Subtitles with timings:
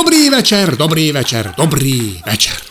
[0.00, 2.69] Dobrý večer, dobrý večer, dobrý večer.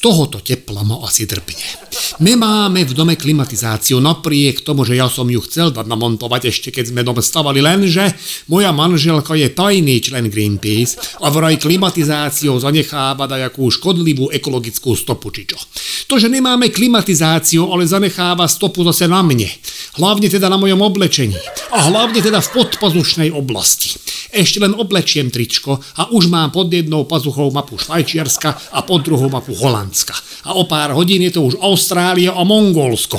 [0.00, 1.92] Tohoto tepla ma asi drbne.
[2.24, 6.72] My máme v dome klimatizáciu, napriek tomu, že ja som ju chcel dať namontovať ešte
[6.72, 8.16] keď sme dom stavali, lenže
[8.48, 15.52] moja manželka je tajný člen Greenpeace a vraj klimatizáciou zanecháva dajakú škodlivú ekologickú stopu, či
[15.52, 15.60] čo.
[16.08, 19.52] To, že nemáme klimatizáciu, ale zanecháva stopu zase na mne.
[20.00, 21.36] Hlavne teda na mojom oblečení.
[21.76, 24.00] A hlavne teda v podpazušnej oblasti.
[24.30, 29.26] Ešte len oblečiem tričko a už mám pod jednou pazuchou mapu Švajčiarska a pod druhou
[29.26, 29.50] mapu
[29.90, 30.14] Holandska.
[30.46, 33.18] A o pár hodín je to už Austrália a Mongolsko.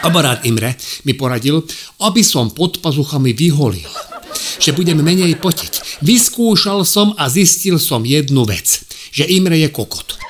[0.00, 1.66] Kamarát Imre mi poradil,
[2.06, 3.90] aby som pod pazuchami vyholil
[4.60, 6.04] že budem menej potiť.
[6.04, 10.20] Vyskúšal som a zistil som jednu vec, že Imre je kokot.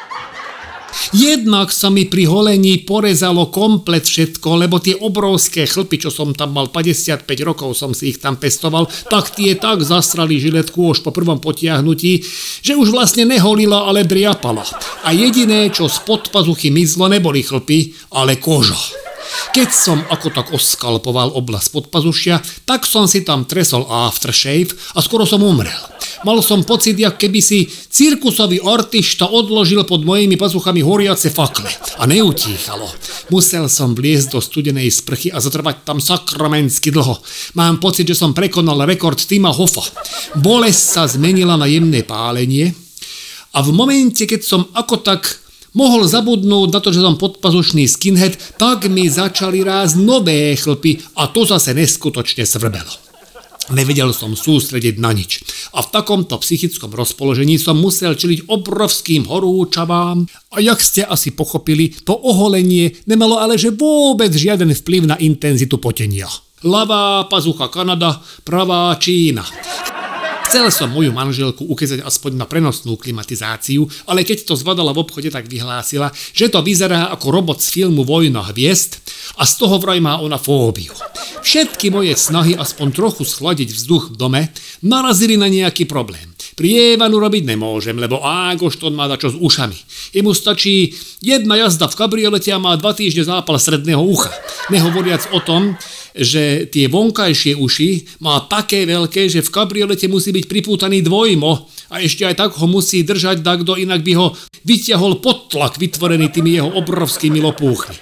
[1.11, 6.55] Jednak sa mi pri holení porezalo komplet všetko, lebo tie obrovské chlpy, čo som tam
[6.55, 11.11] mal 55 rokov, som si ich tam pestoval, tak tie tak zasrali žiletku už po
[11.11, 12.23] prvom potiahnutí,
[12.63, 14.63] že už vlastne neholila, ale driapala.
[15.03, 19.10] A jediné, čo spod pazuchy mizlo, neboli chlpy, ale koža.
[19.51, 25.27] Keď som ako tak oskalpoval oblasť podpazušia, tak som si tam tresol aftershave a skoro
[25.27, 25.77] som umrel.
[26.21, 31.73] Mal som pocit, jak keby si cirkusový artišta odložil pod mojimi pazuchami horiace fakle.
[31.97, 32.85] A neutíchalo.
[33.33, 37.17] Musel som vliesť do studenej sprchy a zatrvať tam sakramensky dlho.
[37.57, 39.85] Mám pocit, že som prekonal rekord Tima Hoffa.
[40.37, 42.77] Bolesť sa zmenila na jemné pálenie
[43.51, 45.40] a v momente, keď som ako tak
[45.75, 51.31] mohol zabudnúť na to, že som podpazušný skinhead, tak mi začali rásť nové chlpy a
[51.31, 53.11] to zase neskutočne svrbelo.
[53.71, 55.47] Nevedel som sústrediť na nič.
[55.79, 60.27] A v takomto psychickom rozpoložení som musel čeliť obrovským horúčavám.
[60.27, 65.79] A jak ste asi pochopili, to oholenie nemalo ale že vôbec žiaden vplyv na intenzitu
[65.79, 66.27] potenia.
[66.67, 69.47] Lavá pazucha Kanada, pravá Čína.
[70.51, 75.31] Chcel som moju manželku ukázať aspoň na prenosnú klimatizáciu, ale keď to zvadala v obchode,
[75.31, 78.99] tak vyhlásila, že to vyzerá ako robot z filmu Vojna hviezd
[79.39, 80.91] a z toho vraj má ona fóbiu.
[81.47, 84.43] Všetky moje snahy aspoň trochu schladiť vzduch v dome
[84.83, 86.35] narazili na nejaký problém.
[86.59, 89.79] Prievanu robiť nemôžem, lebo Ágošton má dačo s ušami.
[90.19, 94.35] Jemu stačí jedna jazda v kabriolete a má dva týždne zápal stredného ucha.
[94.67, 95.79] Nehovoriac o tom,
[96.15, 102.03] že tie vonkajšie uši má také veľké, že v kabriolete musí byť pripútaný dvojmo a
[102.03, 104.35] ešte aj tak ho musí držať takto, inak by ho
[104.67, 107.97] vyťahol podtlak vytvorený tými jeho obrovskými lopúchmi.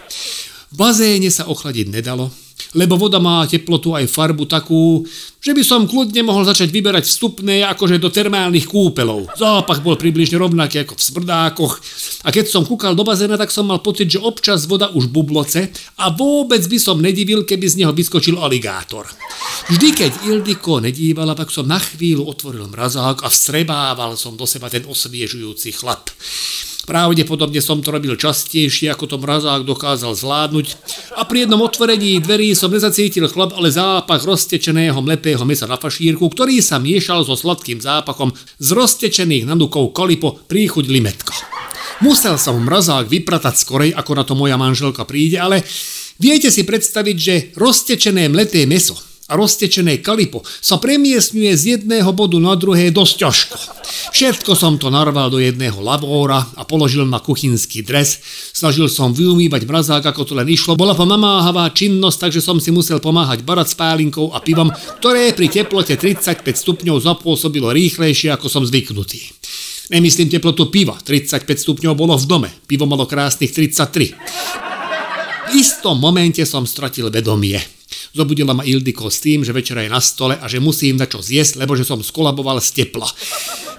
[0.68, 2.28] V bazéne sa ochladiť nedalo,
[2.76, 5.06] lebo voda má teplotu aj farbu takú,
[5.38, 9.30] že by som kľudne mohol začať vyberať vstupné akože do termálnych kúpelov.
[9.38, 11.74] Zápach bol približne rovnaký ako v smrdákoch
[12.26, 15.70] a keď som kúkal do bazéna, tak som mal pocit, že občas voda už bubloce
[16.02, 19.06] a vôbec by som nedivil, keby z neho vyskočil aligátor.
[19.70, 24.66] Vždy, keď Ildiko nedívala, tak som na chvíľu otvoril mrazák a vstrebával som do seba
[24.66, 26.10] ten osviežujúci chlap.
[26.88, 30.66] Pravdepodobne som to robil častejšie, ako to mrazák dokázal zvládnuť
[31.20, 36.24] a pri jednom otvorení dverí som nezacítil chlap, ale zápach roztečeného mletého mesa na fašírku,
[36.24, 41.36] ktorý sa miešal so sladkým zápachom z roztečených nadukov kolipo príchuť limetka.
[42.00, 45.60] Musel som mrazák vypratať skorej, ako na to moja manželka príde, ale
[46.16, 52.40] viete si predstaviť, že roztečené mleté meso a roztečené kalipo sa premiesňuje z jedného bodu
[52.40, 53.56] na druhé dosť ťažko.
[54.16, 58.24] Všetko som to narval do jedného labóra a položil na kuchynský dres.
[58.56, 60.80] Snažil som vyumývať mrazák, ako to len išlo.
[60.80, 65.36] Bola to namáhavá činnosť, takže som si musel pomáhať barať s pálinkou a pivom, ktoré
[65.36, 69.20] pri teplote 35 stupňov zapôsobilo rýchlejšie, ako som zvyknutý.
[69.88, 74.16] Nemyslím teplotu piva, 35 stupňov bolo v dome, pivo malo krásnych 33.
[75.48, 77.77] V istom momente som stratil vedomie.
[78.16, 81.20] Zobudila ma Ildiko s tým, že večera je na stole a že musím na čo
[81.20, 83.08] zjesť, lebo že som skolaboval z tepla.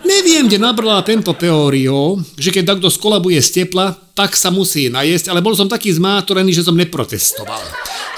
[0.06, 5.31] Neviem, kde nabrala tento teóriu, že keď takto skolabuje z tepla, tak sa musí najesť,
[5.31, 7.62] ale bol som taký zmátorený, že som neprotestoval.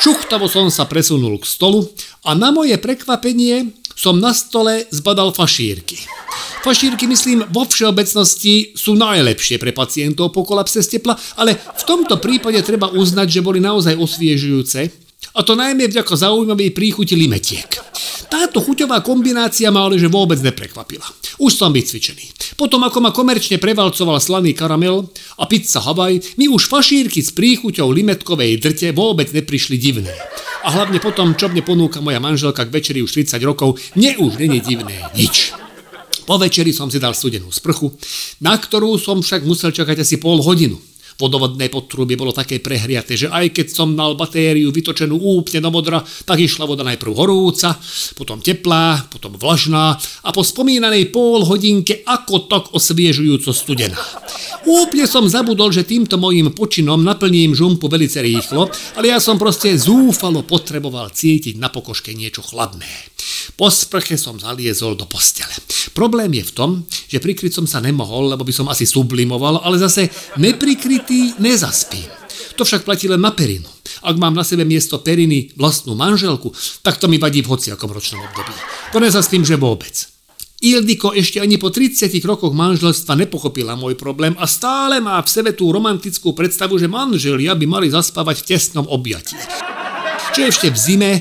[0.02, 1.86] Šuchtavo som sa presunul k stolu
[2.26, 6.00] a na moje prekvapenie som na stole zbadal fašírky.
[6.62, 12.22] Fašírky, myslím, vo všeobecnosti sú najlepšie pre pacientov po kolapse z tepla, ale v tomto
[12.22, 15.01] prípade treba uznať, že boli naozaj osviežujúce
[15.32, 17.68] a to najmä vďaka zaujímavej príchuti limetiek.
[18.32, 21.04] Táto chuťová kombinácia ma ale že vôbec neprekvapila.
[21.40, 22.56] Už som vycvičený.
[22.56, 27.92] Potom ako ma komerčne prevalcoval slaný karamel a pizza Havaj, mi už fašírky s príchuťou
[27.92, 30.16] limetkovej drte vôbec neprišli divné.
[30.64, 34.38] A hlavne potom, čo mne ponúka moja manželka k večeri už 30 rokov, mne už
[34.38, 35.52] není divné nič.
[36.24, 37.92] Po večeri som si dal studenú sprchu,
[38.46, 40.78] na ktorú som však musel čakať asi pol hodinu.
[41.20, 46.00] Vodovodné potrubie bolo také prehriaté, že aj keď som mal batériu vytočenú úplne do modra,
[46.28, 47.76] tak išla voda najprv horúca,
[48.16, 54.00] potom teplá, potom vlažná a po spomínanej pol hodinke ako tak osviežujúco studená.
[54.62, 59.74] Úplne som zabudol, že týmto mojim počinom naplním žumpu velice rýchlo, ale ja som proste
[59.74, 62.86] zúfalo potreboval cítiť na pokoške niečo chladné.
[63.56, 65.54] Po sprche som zaliezol do postele.
[65.92, 66.70] Problém je v tom,
[67.08, 70.10] že prikryť som sa nemohol, lebo by som asi sublimoval, ale zase
[70.40, 72.08] neprikrytý nezaspím.
[72.60, 73.68] To však platí len na perinu.
[74.02, 76.50] Ak mám na sebe miesto periny vlastnú manželku,
[76.82, 78.54] tak to mi vadí v hociakom ročnom období.
[78.92, 79.94] To nezaspím, že vôbec.
[80.62, 85.58] Ildiko ešte ani po 30 rokoch manželstva nepochopila môj problém a stále má v sebe
[85.58, 89.34] tú romantickú predstavu, že manželia by mali zaspávať v tesnom objatí.
[90.32, 91.12] Čo ešte v zime,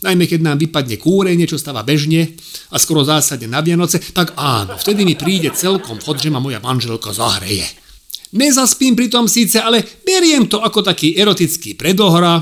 [0.00, 2.32] najmä keď nám vypadne kúrenie, čo stáva bežne
[2.72, 6.64] a skoro zásadne na Vianoce, tak áno, vtedy mi príde celkom vhod, že ma moja
[6.64, 7.68] manželka zahreje.
[8.32, 12.40] Nezaspím pritom síce, ale beriem to ako taký erotický predohra,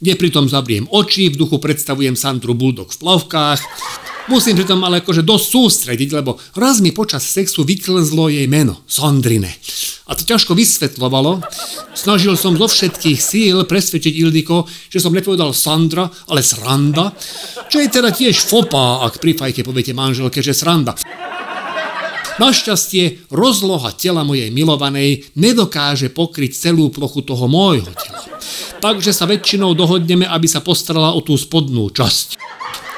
[0.00, 3.60] kde pritom zavriem oči, v duchu predstavujem Sandru Bulldog v plavkách,
[4.28, 9.48] Musím pritom ale akože dosť sústrediť, lebo raz mi počas sexu vyklzlo jej meno, Sondrine.
[10.04, 11.40] A to ťažko vysvetľovalo.
[11.96, 17.16] Snažil som zo všetkých síl presvedčiť Ildiko, že som nepovedal Sandra, ale Sranda,
[17.72, 20.92] čo je teda tiež fopa, ak pri fajke poviete manželke, že Sranda.
[22.38, 28.22] Našťastie rozloha tela mojej milovanej nedokáže pokryť celú plochu toho môjho tela.
[28.78, 32.38] Takže sa väčšinou dohodneme, aby sa postarala o tú spodnú časť.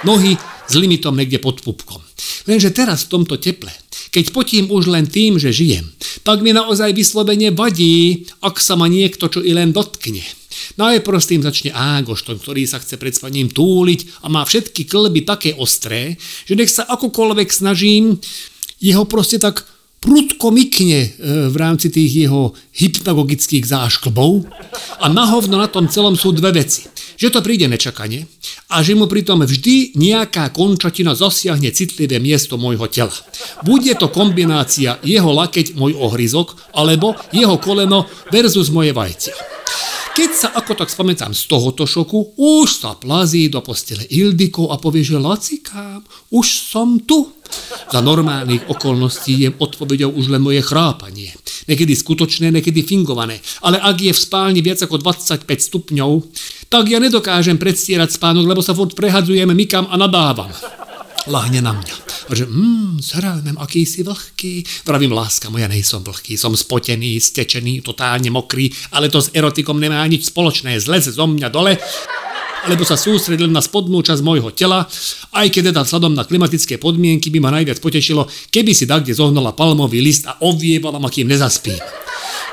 [0.04, 0.36] Nohy
[0.70, 1.98] s limitom niekde pod pupkom.
[2.46, 3.74] Lenže teraz v tomto teple,
[4.14, 5.90] keď potím už len tým, že žijem,
[6.22, 10.22] tak mi naozaj vyslovene vadí, ak sa ma niekto čo i len dotkne.
[10.78, 15.22] Najprv s tým začne Ágošton, ktorý sa chce pred spaním túliť a má všetky klby
[15.22, 18.18] také ostré, že nech sa akokoľvek snažím,
[18.80, 19.62] jeho proste tak
[20.00, 21.08] prudko mykne e,
[21.52, 24.48] v rámci tých jeho hypnagogických zášklbov
[24.98, 26.88] a nahovno na tom celom sú dve veci.
[27.20, 28.24] Že to príde nečakane
[28.72, 33.12] a že mu pritom vždy nejaká končatina zasiahne citlivé miesto môjho tela.
[33.60, 39.36] Bude to kombinácia jeho lakeť, môj ohryzok, alebo jeho koleno versus moje vajcia.
[40.10, 44.80] Keď sa ako tak spamätám z tohoto šoku, už sa plazí do postele Ildiko a
[44.80, 46.02] povie, že lacikám,
[46.34, 47.36] už som tu.
[47.90, 51.36] Za normálnych okolností je odpovedou už len moje chrápanie.
[51.68, 53.38] Niekedy skutočné, niekedy fingované.
[53.62, 56.10] Ale ak je v spálni viac ako 25 stupňov,
[56.70, 60.54] tak ja nedokážem predstierať spánok, lebo sa furt prehadzujem, mykam a nadávam.
[61.26, 61.96] Lahne na mňa.
[62.30, 64.86] A že, mmm, zrejmem, aký si vlhký.
[64.86, 70.00] Vravím, láska moja, nejsom vlhký, som spotený, stečený, totálne mokrý, ale to s erotikom nemá
[70.06, 70.78] nič spoločné.
[70.78, 71.74] Zlez zo mňa dole,
[72.70, 74.86] alebo sa sústredil na spodnú časť môjho tela,
[75.34, 79.18] aj keď teda vzhľadom na klimatické podmienky by ma najviac potešilo, keby si tak, kde
[79.18, 81.82] zohnala palmový list a ovievala ma, kým nezaspím.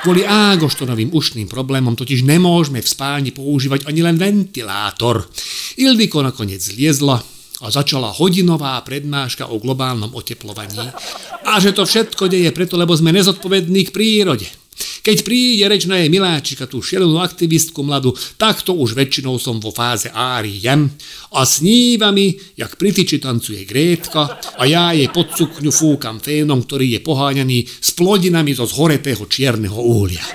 [0.08, 5.28] Kvôli ágoštonovým ušným problémom totiž nemôžeme v spálni používať ani len ventilátor.
[5.76, 7.20] Ildiko nakoniec zliezla,
[7.60, 10.80] a začala hodinová prednáška o globálnom oteplovaní
[11.44, 14.48] a že to všetko deje preto, lebo sme nezodpovední k prírode.
[15.08, 19.56] Keď príde reč na jej miláčika, tú šielenú aktivistku mladú, tak to už väčšinou som
[19.56, 20.92] vo fáze ári jem
[21.32, 26.60] a sníva mi, jak pri tyči tancuje Grétka a ja jej pod sukňu fúkam fénom,
[26.60, 30.28] ktorý je poháňaný s plodinami zo zhoretého čierneho uhlia.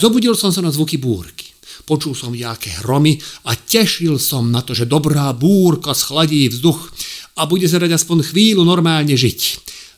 [0.00, 1.52] Zobudil som sa na zvuky búrky
[1.84, 3.18] počul som nejaké hromy
[3.50, 6.86] a tešil som na to, že dobrá búrka schladí vzduch
[7.34, 9.40] a bude sa dať aspoň chvíľu normálne žiť.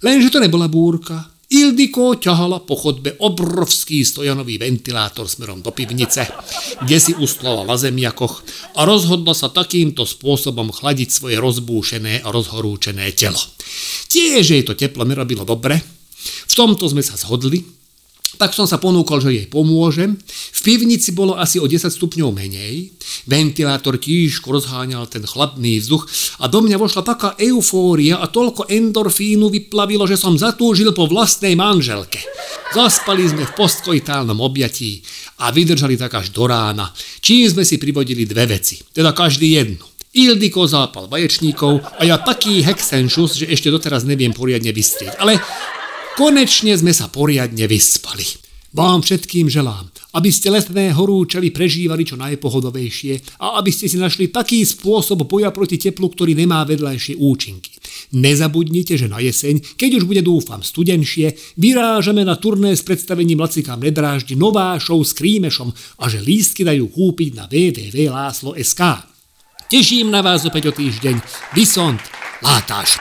[0.01, 1.32] Lenže to nebola búrka.
[1.53, 6.25] Ildiko ťahala po chodbe obrovský stojanový ventilátor smerom do pivnice,
[6.81, 8.41] kde si ustlala na zemiakoch
[8.81, 13.37] a rozhodla sa takýmto spôsobom chladiť svoje rozbúšené a rozhorúčené telo.
[14.09, 15.77] Tiež jej to teplo nerobilo dobre,
[16.49, 17.82] v tomto sme sa zhodli
[18.43, 20.19] tak som sa ponúkol, že jej pomôžem.
[20.27, 22.91] V pivnici bolo asi o 10 stupňov menej,
[23.31, 26.11] ventilátor tížko rozháňal ten chladný vzduch
[26.43, 31.55] a do mňa vošla taká eufória a toľko endorfínu vyplavilo, že som zatúžil po vlastnej
[31.55, 32.19] manželke.
[32.75, 34.99] Zaspali sme v postkojitálnom objatí
[35.39, 36.91] a vydržali tak až do rána,
[37.23, 39.87] čím sme si privodili dve veci, teda každý jednu.
[40.19, 45.17] Ildiko zápal vaječníkov a ja taký hexenšus, že ešte doteraz neviem poriadne vystrieť.
[45.23, 45.39] Ale
[46.13, 48.25] Konečne sme sa poriadne vyspali.
[48.73, 54.29] Vám všetkým želám, aby ste letné horúčely prežívali čo najpohodovejšie a aby ste si našli
[54.29, 57.77] taký spôsob boja proti teplu, ktorý nemá vedľajšie účinky.
[58.17, 63.81] Nezabudnite, že na jeseň, keď už bude dúfam studenšie, vyrážame na turné s predstavením Lacikám
[63.81, 68.81] nedráždi nová show s krímešom a že lístky dajú kúpiť na www.láslo.sk.
[69.73, 71.17] Teším na vás opäť o týždeň.
[71.57, 72.01] Vysont,
[72.45, 73.01] látáš.